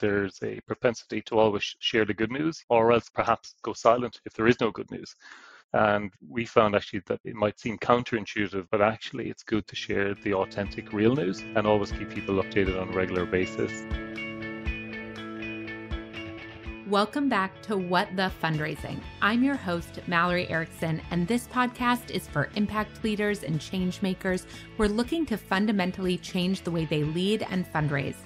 [0.00, 4.32] there's a propensity to always share the good news or else perhaps go silent if
[4.34, 5.14] there is no good news.
[5.72, 10.14] And we found actually that it might seem counterintuitive, but actually it's good to share
[10.14, 13.84] the authentic real news and always keep people updated on a regular basis.
[16.86, 19.00] Welcome back to What the Fundraising.
[19.22, 24.46] I'm your host, Mallory Erickson, and this podcast is for impact leaders and change makers
[24.76, 28.18] who are looking to fundamentally change the way they lead and fundraise.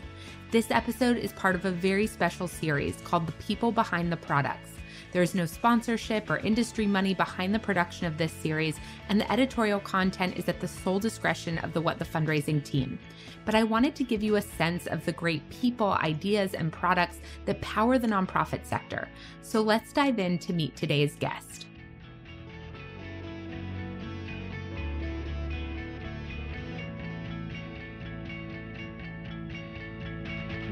[0.51, 4.71] This episode is part of a very special series called The People Behind the Products.
[5.13, 9.31] There is no sponsorship or industry money behind the production of this series, and the
[9.31, 12.99] editorial content is at the sole discretion of the What the Fundraising team.
[13.45, 17.21] But I wanted to give you a sense of the great people, ideas, and products
[17.44, 19.07] that power the nonprofit sector.
[19.43, 21.68] So let's dive in to meet today's guest.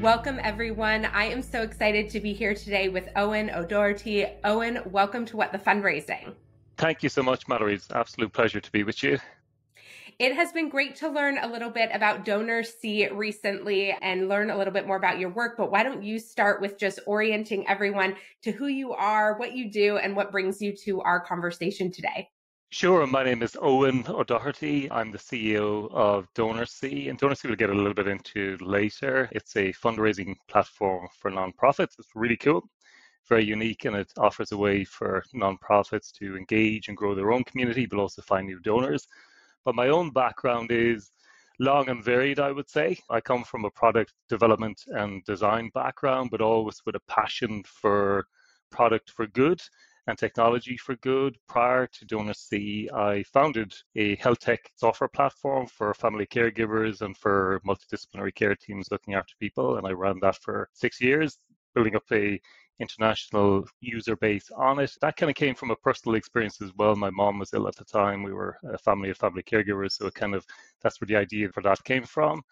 [0.01, 1.05] Welcome, everyone.
[1.05, 4.27] I am so excited to be here today with Owen O'Doherty.
[4.43, 6.35] Owen, welcome to What the Fundraising.
[6.77, 7.73] Thank you so much, Mallory.
[7.73, 9.17] It's an absolute pleasure to be with you.
[10.19, 14.57] It has been great to learn a little bit about DonorSee recently and learn a
[14.57, 15.57] little bit more about your work.
[15.57, 19.71] But why don't you start with just orienting everyone to who you are, what you
[19.71, 22.29] do, and what brings you to our conversation today?
[22.69, 23.07] Sure.
[23.07, 24.91] My name is Owen O'Doherty.
[24.91, 29.29] I'm the CEO of DonorSee, and DonorSee we'll get a little bit into later.
[29.31, 31.97] It's a fundraising platform for nonprofits.
[31.97, 32.69] It's really cool,
[33.29, 37.45] very unique, and it offers a way for nonprofits to engage and grow their own
[37.45, 39.07] community, but also find new donors.
[39.63, 41.09] But my own background is
[41.59, 42.99] long and varied, I would say.
[43.09, 48.27] I come from a product development and design background, but always with a passion for
[48.71, 49.61] product for good
[50.07, 51.37] and technology for good.
[51.47, 57.61] Prior to DonorSee, I founded a health tech software platform for family caregivers and for
[57.67, 59.77] multidisciplinary care teams looking after people.
[59.77, 61.37] And I ran that for six years,
[61.75, 62.39] building up a
[62.79, 64.91] international user base on it.
[65.01, 66.95] That kind of came from a personal experience as well.
[66.95, 68.23] My mom was ill at the time.
[68.23, 69.93] We were a family of family caregivers.
[69.93, 70.45] So it kind of
[70.81, 72.43] that's where the idea for that came from.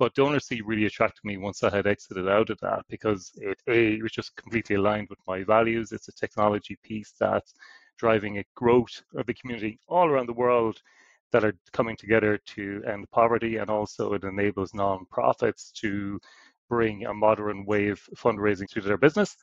[0.00, 3.96] But DonorSee really attracted me once I had exited out of that because it, a,
[3.96, 5.92] it was just completely aligned with my values.
[5.92, 7.52] It's a technology piece that's
[7.98, 10.80] driving a growth of the community all around the world
[11.32, 16.18] that are coming together to end poverty, and also it enables nonprofits to
[16.70, 19.36] bring a modern way of fundraising to their business,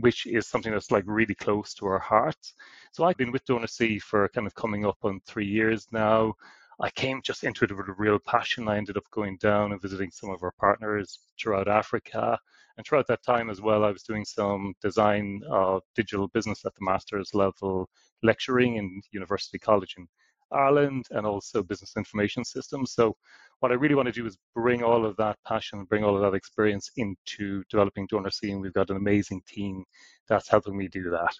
[0.00, 2.54] which is something that's like really close to our hearts.
[2.90, 6.34] So I've been with DonorSee for kind of coming up on three years now.
[6.80, 8.68] I came just into it with a real passion.
[8.68, 12.38] I ended up going down and visiting some of our partners throughout Africa.
[12.76, 16.74] And throughout that time as well, I was doing some design of digital business at
[16.74, 17.88] the master's level,
[18.22, 20.08] lecturing in University College in
[20.50, 22.92] Ireland and also business information systems.
[22.92, 23.16] So
[23.60, 26.22] what I really want to do is bring all of that passion, bring all of
[26.22, 28.50] that experience into developing DonorSee.
[28.50, 29.84] And we've got an amazing team
[30.28, 31.34] that's helping me do that.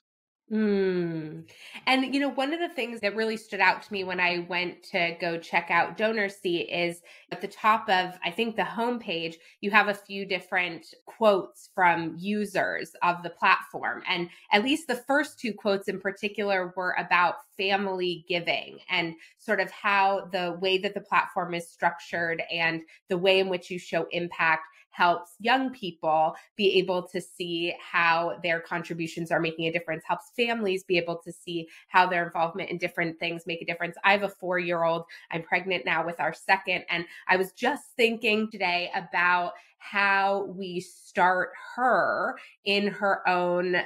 [0.53, 1.49] Mm.
[1.87, 4.47] And, you know, one of the things that really stood out to me when I
[4.47, 7.01] went to go check out DonorSee is
[7.33, 12.17] at the top of, I think, the homepage, you have a few different quotes from
[12.19, 14.03] users of the platform.
[14.07, 19.61] And at least the first two quotes in particular were about family giving and sort
[19.61, 23.79] of how the way that the platform is structured and the way in which you
[23.79, 29.73] show impact helps young people be able to see how their contributions are making a
[29.73, 33.67] difference, helps families be able to see how their involvement in different things make a
[33.67, 33.97] difference.
[34.05, 37.53] I have a four year old, I'm pregnant now with our second, and I was
[37.53, 43.77] just thinking today about how we start her in her own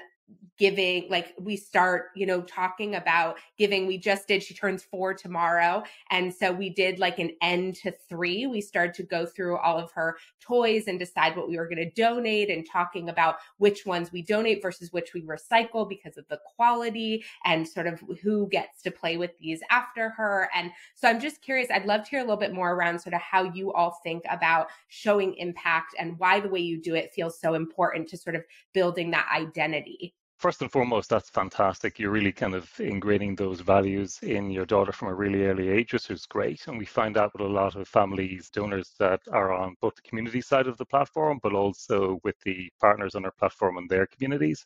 [0.58, 5.14] giving like we start you know talking about giving we just did she turns four
[5.14, 5.82] tomorrow.
[6.10, 8.46] And so we did like an end to three.
[8.46, 11.78] We started to go through all of her toys and decide what we were going
[11.78, 16.26] to donate and talking about which ones we donate versus which we recycle because of
[16.28, 20.48] the quality and sort of who gets to play with these after her.
[20.54, 23.14] And so i'm just curious i'd love to hear a little bit more around sort
[23.14, 27.12] of how you all think about showing impact and why the way you do it
[27.14, 31.98] feels so important to sort of building that identity first and foremost, that's fantastic.
[31.98, 35.92] You're really kind of ingraining those values in your daughter from a really early age,
[35.92, 36.66] which is great.
[36.66, 40.02] And we find out with a lot of families, donors that are on both the
[40.02, 44.06] community side of the platform, but also with the partners on our platform and their
[44.06, 44.64] communities.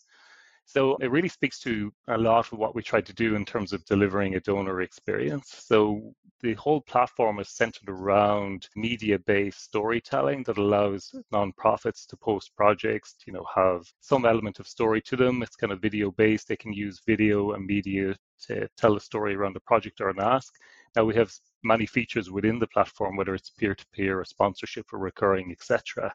[0.65, 3.73] So it really speaks to a lot of what we try to do in terms
[3.73, 5.55] of delivering a donor experience.
[5.67, 13.17] So the whole platform is centered around media-based storytelling that allows nonprofits to post projects,
[13.27, 15.43] you know, have some element of story to them.
[15.43, 16.49] It's kind of video-based.
[16.49, 18.17] They can use video and media
[18.47, 20.55] to tell a story around a project or an ask.
[20.97, 21.33] Now we have
[21.63, 26.13] many features within the platform, whether it's peer-to-peer or sponsorship or recurring, etc.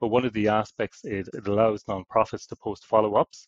[0.00, 3.46] But one of the aspects is it allows nonprofits to post follow ups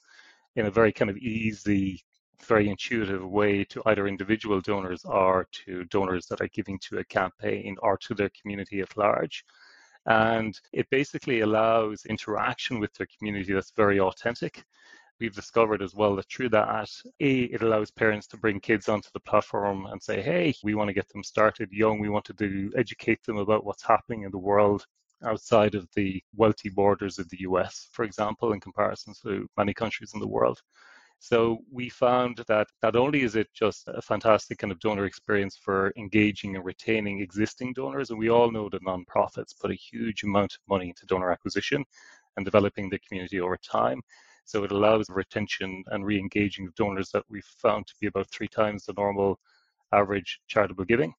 [0.56, 2.02] in a very kind of easy,
[2.46, 7.04] very intuitive way to either individual donors or to donors that are giving to a
[7.04, 9.44] campaign or to their community at large.
[10.06, 14.64] And it basically allows interaction with their community that's very authentic
[15.22, 16.90] we've discovered as well that through that,
[17.20, 20.88] A, it allows parents to bring kids onto the platform and say, hey, we want
[20.88, 22.00] to get them started young.
[22.00, 24.84] We want to do, educate them about what's happening in the world
[25.24, 30.12] outside of the wealthy borders of the US, for example, in comparison to many countries
[30.14, 30.60] in the world.
[31.18, 35.56] So we found that not only is it just a fantastic kind of donor experience
[35.56, 40.24] for engaging and retaining existing donors, and we all know that nonprofits put a huge
[40.24, 41.84] amount of money into donor acquisition
[42.36, 44.00] and developing the community over time.
[44.44, 48.48] So it allows retention and re-engaging of donors that we've found to be about three
[48.48, 49.38] times the normal
[49.92, 51.14] average charitable giving.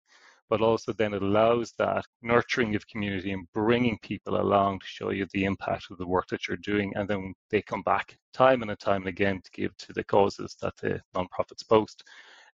[0.54, 5.10] But also then it allows that nurturing of community and bringing people along to show
[5.10, 6.94] you the impact of the work that you're doing.
[6.96, 10.56] And then they come back time and time and again to give to the causes
[10.62, 12.04] that the nonprofits post.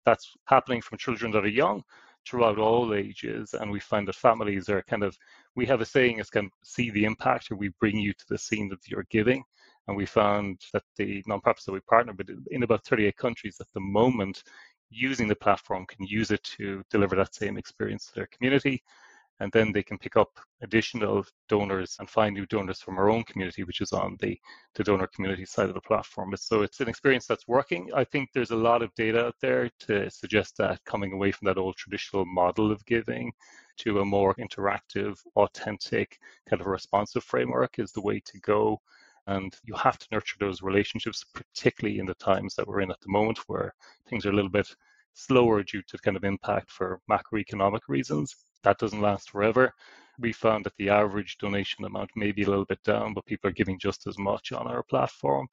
[0.06, 1.82] That's happening from children that are young
[2.24, 3.52] throughout all ages.
[3.54, 5.18] And we find that families are kind of,
[5.56, 8.24] we have a saying, it's kind of see the impact or we bring you to
[8.28, 9.42] the scene that you're giving.
[9.88, 13.66] And we found that the nonprofits that we partner with in about 38 countries at
[13.74, 14.44] the moment
[14.90, 18.82] using the platform can use it to deliver that same experience to their community.
[19.40, 20.30] And then they can pick up
[20.62, 24.36] additional donors and find new donors from our own community, which is on the,
[24.74, 26.34] the donor community side of the platform.
[26.36, 27.88] So it's an experience that's working.
[27.94, 31.46] I think there's a lot of data out there to suggest that coming away from
[31.46, 33.30] that old traditional model of giving
[33.78, 36.18] to a more interactive, authentic,
[36.50, 38.80] kind of responsive framework is the way to go.
[39.28, 43.00] And you have to nurture those relationships, particularly in the times that we're in at
[43.00, 43.74] the moment where
[44.08, 44.74] things are a little bit
[45.12, 48.34] slower due to kind of impact for macroeconomic reasons.
[48.62, 49.74] That doesn't last forever.
[50.18, 53.50] We found that the average donation amount may be a little bit down, but people
[53.50, 55.46] are giving just as much on our platform.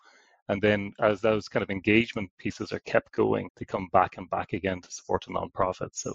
[0.48, 4.30] And then as those kind of engagement pieces are kept going, they come back and
[4.30, 5.90] back again to support a nonprofit.
[5.92, 6.14] So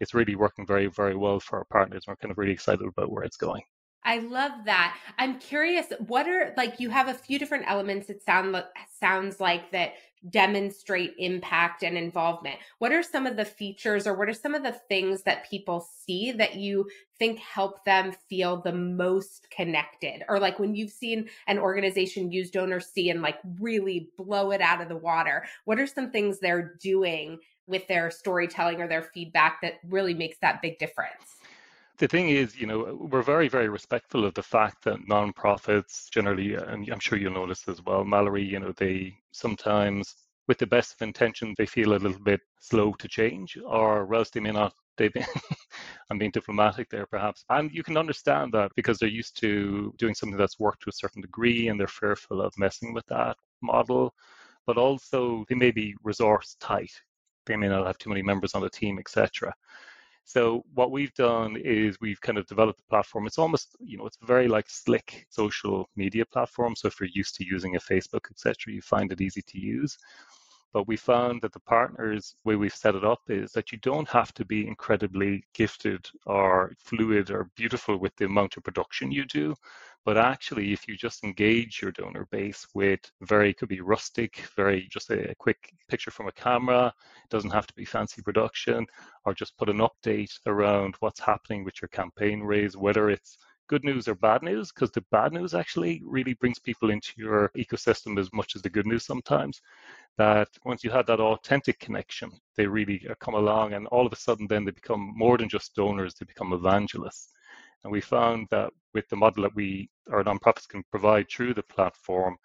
[0.00, 2.04] it's really working very, very well for our partners.
[2.06, 3.62] We're kind of really excited about where it's going.
[4.02, 4.96] I love that.
[5.18, 8.56] I'm curious, what are like you have a few different elements it sound
[8.98, 9.92] sounds like that
[10.28, 12.56] demonstrate impact and involvement.
[12.78, 15.80] What are some of the features or what are some of the things that people
[15.80, 16.88] see that you
[17.18, 20.22] think help them feel the most connected?
[20.28, 24.82] Or like when you've seen an organization use DonorSee and like really blow it out
[24.82, 29.60] of the water, what are some things they're doing with their storytelling or their feedback
[29.62, 31.39] that really makes that big difference?
[32.00, 36.54] The thing is, you know, we're very, very respectful of the fact that nonprofits generally,
[36.54, 40.16] and I'm sure you'll notice as well, Mallory, you know, they sometimes,
[40.48, 44.30] with the best of intention, they feel a little bit slow to change, or else
[44.30, 44.72] they may not.
[44.96, 45.26] They've been,
[46.10, 50.14] I'm being diplomatic there, perhaps, and you can understand that because they're used to doing
[50.14, 54.14] something that's worked to a certain degree, and they're fearful of messing with that model.
[54.66, 56.92] But also, they may be resource tight.
[57.44, 59.52] They may not have too many members on the team, etc.
[60.24, 63.26] So what we've done is we've kind of developed the platform.
[63.26, 66.76] It's almost, you know, it's very like slick social media platform.
[66.76, 69.98] So if you're used to using a Facebook, etc., you find it easy to use.
[70.72, 74.08] But we found that the partners, way we've set it up is that you don't
[74.08, 79.24] have to be incredibly gifted or fluid or beautiful with the amount of production you
[79.24, 79.56] do.
[80.04, 84.88] But actually, if you just engage your donor base with very, could be rustic, very
[84.90, 88.86] just a, a quick picture from a camera, it doesn't have to be fancy production,
[89.24, 93.36] or just put an update around what's happening with your campaign raise, whether it's
[93.68, 97.50] good news or bad news, because the bad news actually really brings people into your
[97.56, 99.60] ecosystem as much as the good news sometimes.
[100.16, 104.12] That once you have that authentic connection, they really uh, come along, and all of
[104.12, 107.32] a sudden, then they become more than just donors, they become evangelists.
[107.84, 111.62] And we found that with the model that we, our nonprofits can provide through the
[111.62, 112.36] platform,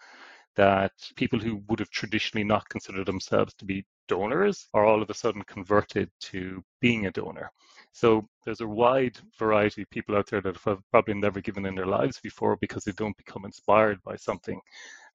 [0.55, 5.09] that people who would have traditionally not considered themselves to be donors are all of
[5.09, 7.51] a sudden converted to being a donor.
[7.91, 11.75] So there's a wide variety of people out there that have probably never given in
[11.75, 14.59] their lives before because they don't become inspired by something.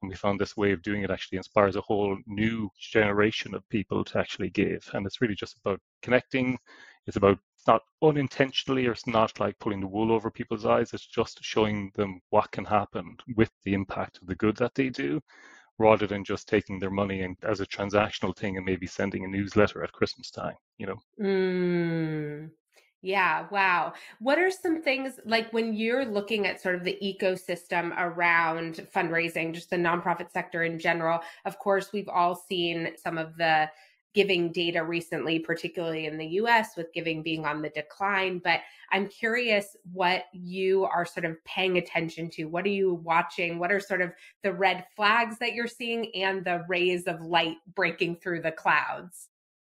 [0.03, 3.69] And we found this way of doing it actually inspires a whole new generation of
[3.69, 4.89] people to actually give.
[4.95, 6.59] And it's really just about connecting.
[7.11, 10.95] It's about it's not unintentionally or it's not like pulling the wool over people's eyes.
[10.95, 14.91] It's just showing them what can happen with the impact of the good that they
[14.91, 15.21] do
[15.77, 19.29] rather than just taking their money and as a transactional thing and maybe sending a
[19.29, 21.01] newsletter at Christmas time, you know.
[21.21, 22.51] Mm,
[23.03, 23.95] yeah, wow.
[24.21, 29.53] What are some things like when you're looking at sort of the ecosystem around fundraising,
[29.53, 31.19] just the nonprofit sector in general?
[31.45, 33.69] Of course, we've all seen some of the
[34.15, 38.41] giving data recently, particularly in the US, with giving being on the decline.
[38.43, 42.45] But I'm curious what you are sort of paying attention to.
[42.45, 43.59] What are you watching?
[43.59, 44.13] What are sort of
[44.43, 49.29] the red flags that you're seeing and the rays of light breaking through the clouds?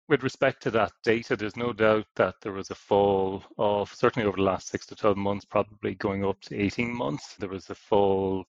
[0.08, 4.28] With respect to that data, there's no doubt that there was a fall of certainly
[4.28, 7.36] over the last six to 12 months, probably going up to 18 months.
[7.40, 8.46] There was a fall,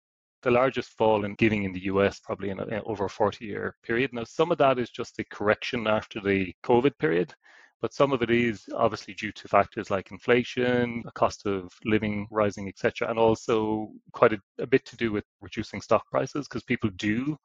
[0.46, 3.44] the largest fall in giving in the US, probably in, a, in over a 40
[3.44, 4.12] year period.
[4.12, 7.34] Now, some of that is just a correction after the COVID period,
[7.82, 12.68] but some of it is obviously due to factors like inflation, cost of living rising,
[12.68, 16.90] etc., and also quite a, a bit to do with reducing stock prices because people
[16.90, 17.36] do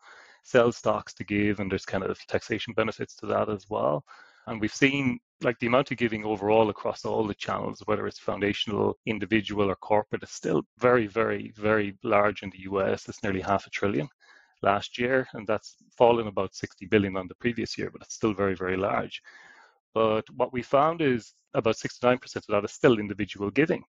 [0.44, 4.06] sell stocks to give, and there's kind of taxation benefits to that as well.
[4.48, 8.20] And we've seen like the amount of giving overall across all the channels, whether it's
[8.20, 13.08] foundational, individual, or corporate, is still very, very, very large in the US.
[13.10, 14.08] It's nearly half a trillion
[14.62, 18.34] last year, and that's fallen about 60 billion on the previous year, but it's still
[18.34, 19.22] very, very large.
[19.94, 23.84] But what we found is about 69% of that is still individual giving.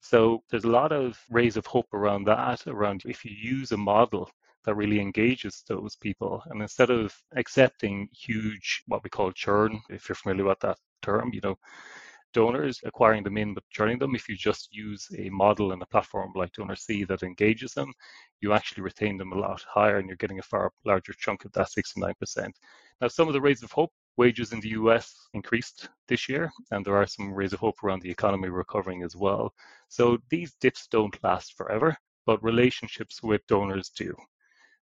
[0.00, 3.76] So there's a lot of rays of hope around that, around if you use a
[3.76, 4.30] model
[4.64, 6.42] that really engages those people.
[6.46, 11.30] And instead of accepting huge, what we call churn, if you're familiar with that term,
[11.32, 11.56] you know,
[12.32, 15.86] donors, acquiring them in but churning them, if you just use a model and a
[15.86, 17.92] platform like DonorSee that engages them,
[18.40, 21.52] you actually retain them a lot higher and you're getting a far larger chunk of
[21.52, 22.52] that 69%.
[23.00, 26.84] Now, some of the rays of hope wages in the US increased this year, and
[26.84, 29.54] there are some rays of hope around the economy recovering as well.
[29.88, 34.14] So these dips don't last forever, but relationships with donors do.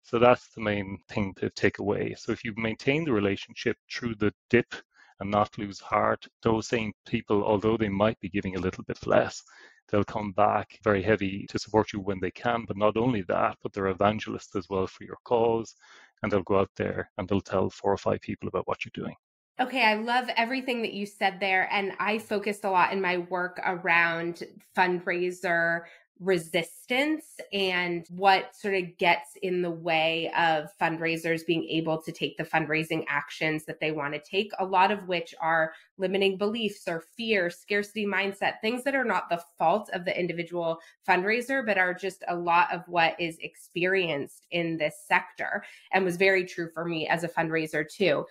[0.03, 2.15] So that's the main thing to take away.
[2.19, 4.75] So if you maintain the relationship through the dip
[5.21, 9.07] and not lose heart, those same people, although they might be giving a little bit
[9.07, 9.43] less,
[9.89, 12.65] they'll come back very heavy to support you when they can.
[12.67, 15.75] But not only that, but they're evangelists as well for your cause.
[16.23, 19.05] And they'll go out there and they'll tell four or five people about what you're
[19.05, 19.17] doing.
[19.61, 21.69] Okay, I love everything that you said there.
[21.71, 24.43] And I focused a lot in my work around
[24.77, 25.83] fundraiser
[26.23, 32.37] resistance and what sort of gets in the way of fundraisers being able to take
[32.37, 36.85] the fundraising actions that they want to take, a lot of which are limiting beliefs
[36.87, 41.77] or fear, scarcity mindset, things that are not the fault of the individual fundraiser, but
[41.77, 46.69] are just a lot of what is experienced in this sector and was very true
[46.73, 48.25] for me as a fundraiser too.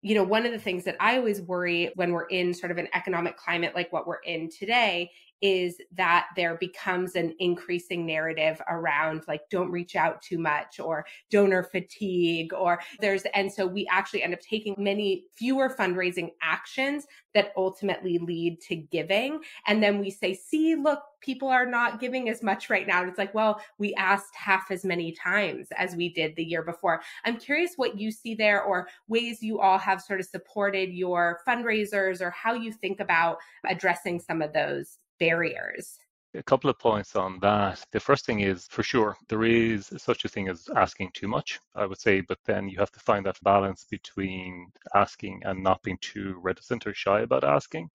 [0.00, 2.78] You know, one of the things that I always worry when we're in sort of
[2.78, 8.60] an economic climate like what we're in today is that there becomes an increasing narrative
[8.68, 13.86] around like don't reach out too much or donor fatigue or there's and so we
[13.90, 19.40] actually end up taking many fewer fundraising actions that ultimately lead to giving.
[19.66, 23.00] And then we say see look people are not giving as much right now.
[23.00, 26.62] And it's like well we asked half as many times as we did the year
[26.62, 27.00] before.
[27.24, 31.40] I'm curious what you see there or ways you all have sort of supported your
[31.46, 35.98] fundraisers or how you think about addressing some of those barriers?
[36.34, 37.84] A couple of points on that.
[37.90, 41.58] The first thing is for sure, there is such a thing as asking too much,
[41.74, 45.82] I would say, but then you have to find that balance between asking and not
[45.82, 47.88] being too reticent or shy about asking.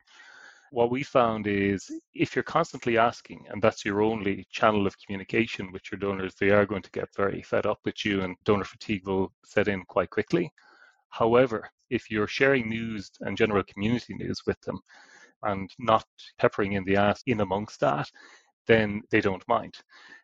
[0.71, 5.71] What we found is if you're constantly asking and that's your only channel of communication
[5.71, 8.63] with your donors, they are going to get very fed up with you and donor
[8.63, 10.51] fatigue will set in quite quickly.
[11.09, 14.79] However, if you're sharing news and general community news with them,
[15.43, 16.05] and not
[16.39, 18.09] peppering in the ass in amongst that,
[18.67, 19.75] then they don't mind.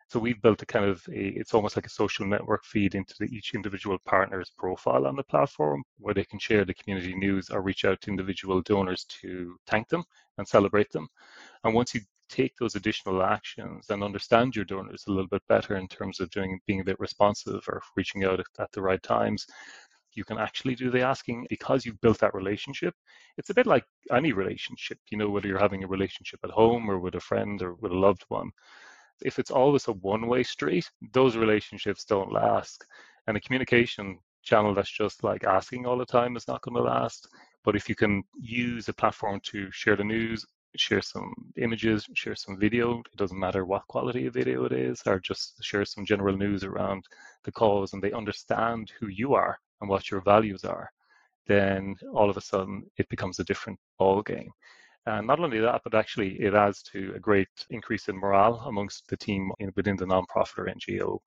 [0.08, 3.14] So we've built a kind of a, it's almost like a social network feed into
[3.20, 7.48] the, each individual partner's profile on the platform where they can share the community news
[7.48, 10.02] or reach out to individual donors to thank them
[10.38, 11.06] and celebrate them.
[11.62, 15.76] And once you take those additional actions and understand your donors a little bit better
[15.76, 19.02] in terms of doing being a bit responsive or reaching out at, at the right
[19.02, 19.46] times,
[20.14, 22.94] you can actually do the asking because you've built that relationship.
[23.38, 26.90] It's a bit like any relationship, you know, whether you're having a relationship at home
[26.90, 28.50] or with a friend or with a loved one.
[29.22, 32.84] If it's always a one way street, those relationships don't last.
[33.26, 36.82] And a communication channel that's just like asking all the time is not going to
[36.82, 37.28] last.
[37.64, 40.44] But if you can use a platform to share the news,
[40.76, 45.02] share some images, share some video, it doesn't matter what quality of video it is,
[45.06, 47.04] or just share some general news around
[47.44, 50.90] the cause and they understand who you are and what your values are,
[51.46, 54.50] then all of a sudden it becomes a different ball game.
[55.06, 59.08] And not only that, but actually it adds to a great increase in morale amongst
[59.08, 61.18] the team within the nonprofit or NGO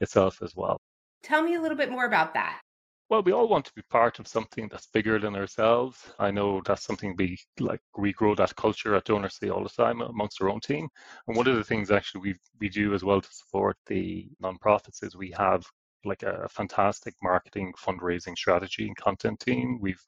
[0.00, 0.80] itself as well.
[1.22, 2.60] Tell me a little bit more about that.
[3.08, 5.98] Well, we all want to be part of something that's bigger than ourselves.
[6.18, 7.80] I know that's something we like.
[7.96, 10.88] We grow that culture at DonorSee all the time amongst our own team.
[11.28, 15.04] And one of the things actually we we do as well to support the nonprofits
[15.04, 15.64] is we have
[16.06, 19.78] like a fantastic marketing, fundraising strategy and content team.
[19.80, 20.02] We've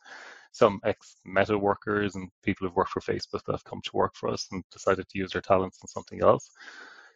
[0.52, 4.14] some ex Meta workers and people who've worked for Facebook that have come to work
[4.14, 6.50] for us and decided to use their talents in something else.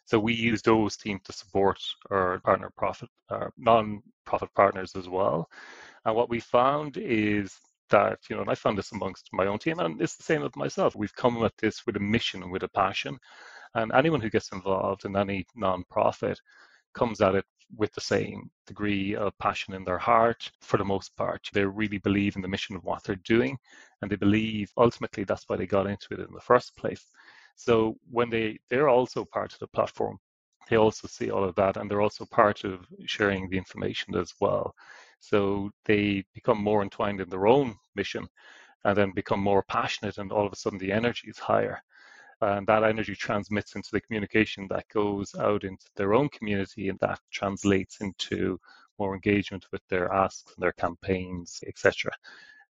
[0.05, 1.79] So we use those teams to support
[2.11, 5.49] our partner profit, our non-profit partners as well.
[6.05, 7.57] And what we found is
[7.91, 10.43] that, you know, and I found this amongst my own team, and it's the same
[10.43, 10.97] with myself.
[10.97, 13.19] We've come at this with a mission and with a passion.
[13.75, 16.39] And anyone who gets involved in any non-profit
[16.94, 17.44] comes at it
[17.76, 21.49] with the same degree of passion in their heart for the most part.
[21.52, 23.58] They really believe in the mission of what they're doing,
[24.00, 27.06] and they believe ultimately that's why they got into it in the first place.
[27.56, 30.18] So when they they're also part of the platform,
[30.68, 34.32] they also see all of that, and they're also part of sharing the information as
[34.40, 34.75] well.
[35.20, 38.28] So they become more entwined in their own mission,
[38.84, 41.82] and then become more passionate, and all of a sudden the energy is higher
[42.42, 46.99] and that energy transmits into the communication that goes out into their own community and
[47.00, 48.58] that translates into
[48.99, 52.12] more engagement with their asks and their campaigns etc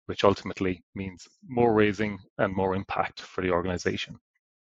[0.06, 4.18] which ultimately means more raising and more impact for the organization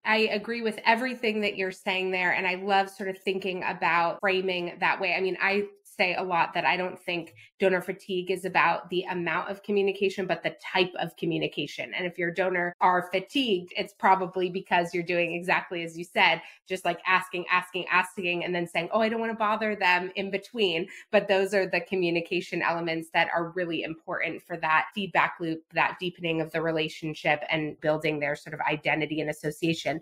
[0.05, 2.33] I agree with everything that you're saying there.
[2.33, 5.15] And I love sort of thinking about framing that way.
[5.15, 5.67] I mean, I
[5.97, 10.27] say a lot that I don't think donor fatigue is about the amount of communication,
[10.27, 11.93] but the type of communication.
[11.95, 16.41] And if your donor are fatigued, it's probably because you're doing exactly as you said,
[16.69, 20.11] just like asking, asking, asking, and then saying, oh, I don't want to bother them
[20.17, 20.89] in between.
[21.11, 25.99] But those are the communication elements that are really important for that feedback loop, that
[26.01, 30.01] deepening of the relationship and building their sort of identity and association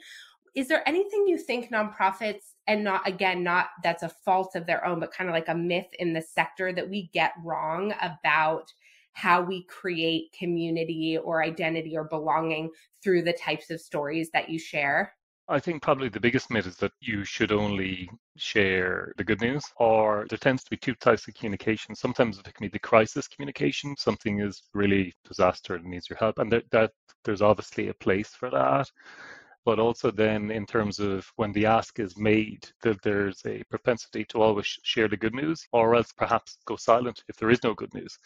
[0.55, 4.85] is there anything you think nonprofits and not again not that's a fault of their
[4.85, 8.73] own but kind of like a myth in the sector that we get wrong about
[9.13, 12.71] how we create community or identity or belonging
[13.03, 15.15] through the types of stories that you share
[15.49, 19.65] I think probably the biggest myth is that you should only share the good news,
[19.79, 21.97] or there tends to be two types of communication.
[21.97, 26.39] Sometimes it can be the crisis communication, something is really disaster and needs your help,
[26.39, 26.93] and that, that
[27.25, 28.89] there's obviously a place for that
[29.71, 34.25] but also then in terms of when the ask is made, that there's a propensity
[34.25, 37.73] to always share the good news or else perhaps go silent if there is no
[37.73, 38.19] good news.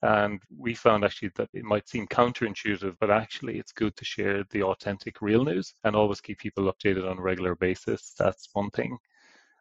[0.00, 4.42] And we found actually that it might seem counterintuitive, but actually it's good to share
[4.48, 8.14] the authentic real news and always keep people updated on a regular basis.
[8.18, 8.96] That's one thing.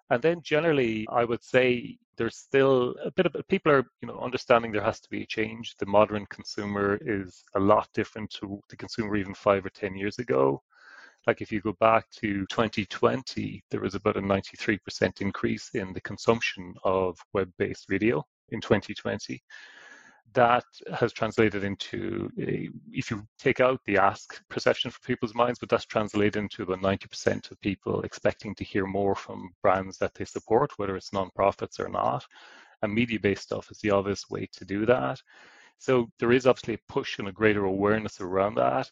[0.09, 4.19] And then generally, I would say there's still a bit of people are, you know,
[4.19, 5.75] understanding there has to be a change.
[5.79, 10.19] The modern consumer is a lot different to the consumer even five or 10 years
[10.19, 10.63] ago.
[11.27, 16.01] Like if you go back to 2020, there was about a 93% increase in the
[16.01, 19.41] consumption of web based video in 2020.
[20.33, 25.59] That has translated into, a, if you take out the ask perception for people's minds,
[25.59, 30.13] but that's translated into about 90% of people expecting to hear more from brands that
[30.13, 32.25] they support, whether it's nonprofits or not.
[32.81, 35.21] And media based stuff is the obvious way to do that.
[35.77, 38.89] So there is obviously a push and a greater awareness around that.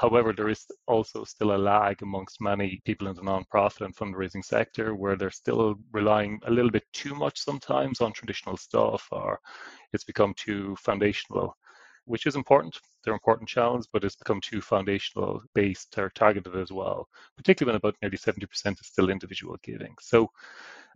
[0.00, 4.42] However, there is also still a lag amongst many people in the nonprofit and fundraising
[4.42, 9.38] sector where they're still relying a little bit too much sometimes on traditional stuff or
[9.92, 11.54] it's become too foundational,
[12.06, 12.78] which is important.
[13.04, 17.76] They're important channels, but it's become too foundational based or targeted as well, particularly when
[17.76, 19.94] about nearly 70% is still individual giving.
[20.00, 20.30] So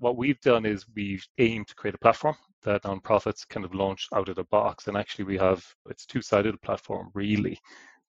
[0.00, 4.08] what we've done is we've aimed to create a platform that nonprofits kind of launch
[4.14, 4.88] out of the box.
[4.88, 7.58] And actually we have, it's two-sided platform really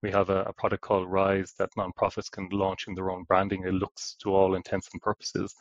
[0.06, 3.63] we have a, a, product called Rise that nonprofits can launch in their own branding.
[3.65, 5.56] It looks to all intents and purposes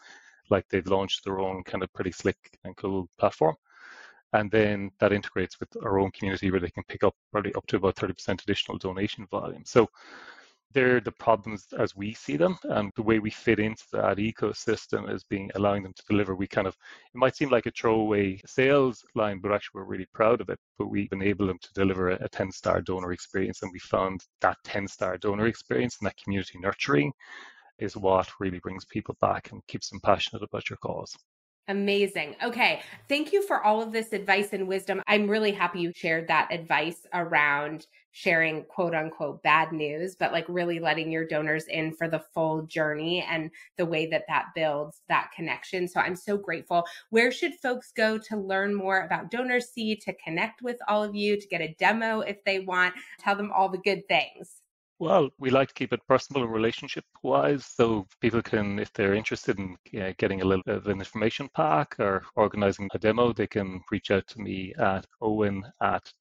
[0.50, 3.56] like they've launched their own kind of pretty slick and cool platform.
[4.34, 7.66] And then that integrates with our own community where they can pick up probably up
[7.68, 9.62] to about 30% additional donation volume.
[9.64, 9.88] So
[10.74, 15.10] they're the problems as we see them and the way we fit into that ecosystem
[15.12, 16.76] is being allowing them to deliver we kind of
[17.14, 20.58] it might seem like a throwaway sales line but actually we're really proud of it
[20.78, 24.56] but we've enabled them to deliver a 10 star donor experience and we found that
[24.64, 27.12] 10 star donor experience and that community nurturing
[27.78, 31.14] is what really brings people back and keeps them passionate about your cause
[31.68, 32.36] Amazing.
[32.42, 32.82] Okay.
[33.08, 35.00] Thank you for all of this advice and wisdom.
[35.06, 40.46] I'm really happy you shared that advice around sharing quote unquote bad news, but like
[40.48, 45.02] really letting your donors in for the full journey and the way that that builds
[45.08, 45.88] that connection.
[45.88, 46.84] So I'm so grateful.
[47.10, 51.40] Where should folks go to learn more about DonorSee, to connect with all of you,
[51.40, 52.94] to get a demo if they want?
[53.18, 54.62] Tell them all the good things.
[55.00, 57.66] Well, we like to keep it personal and relationship wise.
[57.66, 61.48] So people can, if they're interested in uh, getting a little bit of an information
[61.52, 66.12] pack or organizing a demo, they can reach out to me at owen at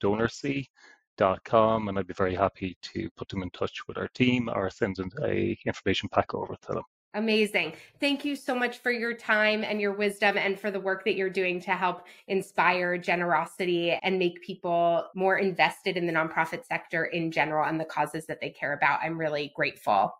[1.17, 4.69] donorsee.com and I'd be very happy to put them in touch with our team or
[4.69, 6.83] send them a information pack over to them.
[7.15, 7.73] Amazing.
[7.99, 11.15] Thank you so much for your time and your wisdom and for the work that
[11.15, 17.05] you're doing to help inspire generosity and make people more invested in the nonprofit sector
[17.05, 18.99] in general and the causes that they care about.
[19.03, 20.11] I'm really grateful.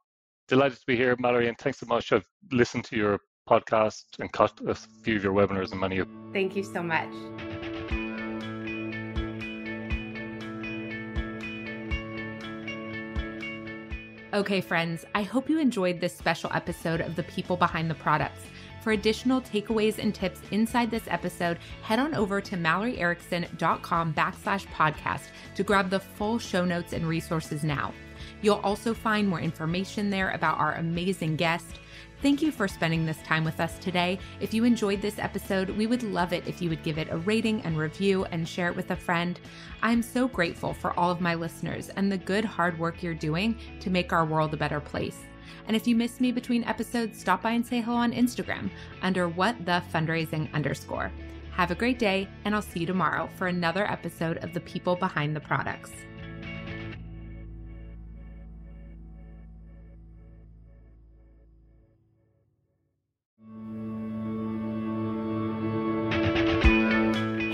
[0.47, 2.11] Delighted to be here, Mallory, and thanks so much.
[2.11, 5.97] I've listened to your podcast and caught a few of your webinars and many.
[5.97, 6.07] Of.
[6.31, 7.09] Thank you so much.
[14.33, 18.41] Okay, friends, I hope you enjoyed this special episode of The People Behind the Products.
[18.81, 25.27] For additional takeaways and tips inside this episode, head on over to malloryerickson.com backslash podcast
[25.53, 27.93] to grab the full show notes and resources now.
[28.41, 31.75] You'll also find more information there about our amazing guest,
[32.23, 34.17] Thank you for spending this time with us today.
[34.39, 37.17] If you enjoyed this episode, we would love it if you would give it a
[37.17, 39.37] rating and review and share it with a friend.
[39.81, 43.57] I'm so grateful for all of my listeners and the good hard work you're doing
[43.81, 45.17] to make our world a better place.
[45.67, 48.69] And if you miss me between episodes, stop by and say hello on Instagram
[49.01, 51.11] under what the fundraising underscore.
[51.51, 54.95] Have a great day, and I'll see you tomorrow for another episode of The People
[54.95, 55.91] Behind the Products.